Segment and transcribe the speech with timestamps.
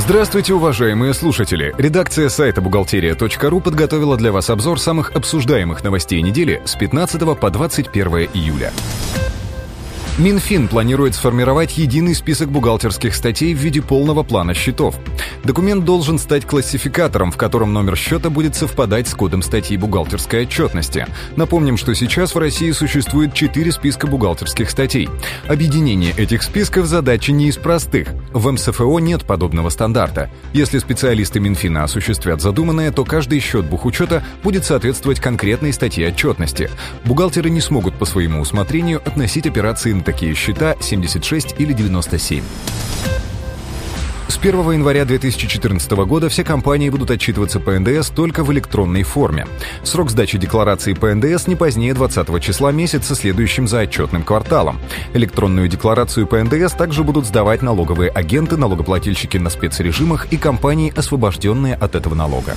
[0.00, 1.74] Здравствуйте, уважаемые слушатели!
[1.76, 8.30] Редакция сайта «Бухгалтерия.ру» подготовила для вас обзор самых обсуждаемых новостей недели с 15 по 21
[8.32, 8.72] июля.
[10.20, 14.94] Минфин планирует сформировать единый список бухгалтерских статей в виде полного плана счетов.
[15.44, 21.06] Документ должен стать классификатором, в котором номер счета будет совпадать с кодом статьи бухгалтерской отчетности.
[21.36, 25.08] Напомним, что сейчас в России существует четыре списка бухгалтерских статей.
[25.48, 28.08] Объединение этих списков– задача не из простых.
[28.34, 30.30] В МСФО нет подобного стандарта.
[30.52, 36.68] Если специалисты Минфина осуществят задуманное, то каждый счет бухучета будет соответствовать конкретной статье отчетности.
[37.06, 42.42] Бухгалтеры не смогут по своему усмотрению относить операции на такие счета 76 или 97.
[44.26, 49.46] С 1 января 2014 года все компании будут отчитываться по НДС только в электронной форме.
[49.84, 54.80] Срок сдачи декларации по НДС не позднее 20 числа месяца, следующим за отчетным кварталом.
[55.14, 61.74] Электронную декларацию по НДС также будут сдавать налоговые агенты, налогоплательщики на спецрежимах и компании, освобожденные
[61.74, 62.56] от этого налога.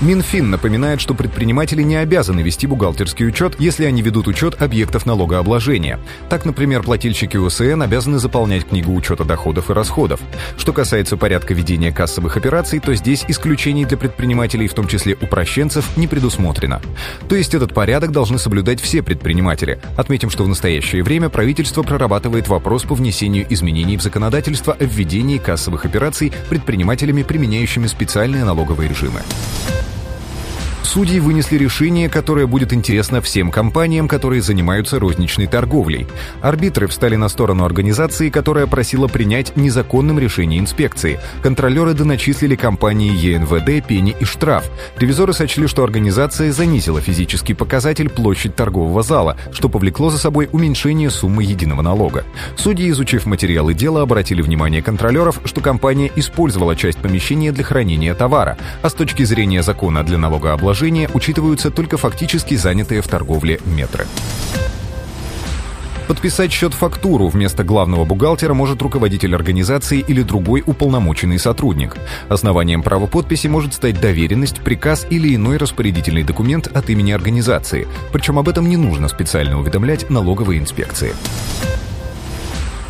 [0.00, 6.00] Минфин напоминает, что предприниматели не обязаны вести бухгалтерский учет, если они ведут учет объектов налогообложения.
[6.30, 10.20] Так, например, плательщики УСН обязаны заполнять книгу учета доходов и расходов.
[10.56, 15.86] Что касается порядка ведения кассовых операций, то здесь исключений для предпринимателей, в том числе упрощенцев,
[15.98, 16.80] не предусмотрено.
[17.28, 19.82] То есть этот порядок должны соблюдать все предприниматели.
[19.98, 25.36] Отметим, что в настоящее время правительство прорабатывает вопрос по внесению изменений в законодательство о введении
[25.36, 29.20] кассовых операций предпринимателями, применяющими специальные налоговые режимы.
[30.92, 36.08] Судьи вынесли решение, которое будет интересно всем компаниям, которые занимаются розничной торговлей.
[36.42, 41.20] Арбитры встали на сторону организации, которая просила принять незаконным решение инспекции.
[41.42, 44.68] Контролеры доначислили компании ЕНВД пени и штраф.
[44.98, 51.10] Ревизоры сочли, что организация занизила физический показатель площадь торгового зала, что повлекло за собой уменьшение
[51.10, 52.24] суммы единого налога.
[52.56, 58.58] Судьи, изучив материалы дела, обратили внимание контролеров, что компания использовала часть помещения для хранения товара,
[58.82, 64.06] а с точки зрения закона для налогообложения предложения учитываются только фактически занятые в торговле метры.
[66.08, 71.98] Подписать счет-фактуру вместо главного бухгалтера может руководитель организации или другой уполномоченный сотрудник.
[72.30, 77.86] Основанием права подписи может стать доверенность, приказ или иной распорядительный документ от имени организации.
[78.10, 81.12] Причем об этом не нужно специально уведомлять налоговые инспекции.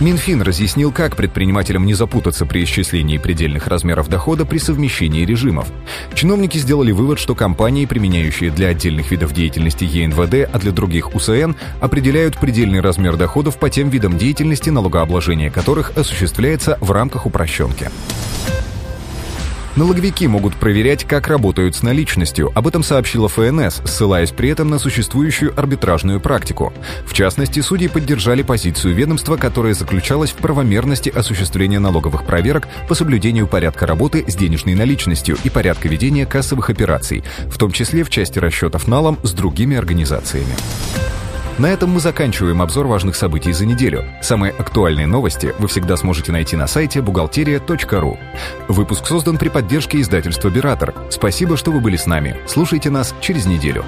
[0.00, 5.66] Минфин разъяснил, как предпринимателям не запутаться при исчислении предельных размеров дохода при совмещении режимов.
[6.14, 11.52] Чиновники сделали вывод, что компании, применяющие для отдельных видов деятельности ЕНВД, а для других УСН,
[11.80, 17.90] определяют предельный размер доходов по тем видам деятельности, налогообложение которых осуществляется в рамках упрощенки.
[19.78, 22.50] Налоговики могут проверять, как работают с наличностью.
[22.56, 26.72] Об этом сообщила ФНС, ссылаясь при этом на существующую арбитражную практику.
[27.06, 33.46] В частности, судьи поддержали позицию ведомства, которая заключалась в правомерности осуществления налоговых проверок по соблюдению
[33.46, 38.40] порядка работы с денежной наличностью и порядка ведения кассовых операций, в том числе в части
[38.40, 40.56] расчетов налом с другими организациями.
[41.58, 44.04] На этом мы заканчиваем обзор важных событий за неделю.
[44.22, 48.18] Самые актуальные новости вы всегда сможете найти на сайте бухгалтерия.ру.
[48.68, 50.94] Выпуск создан при поддержке издательства «Биратор».
[51.10, 52.36] Спасибо, что вы были с нами.
[52.46, 53.84] Слушайте нас через неделю.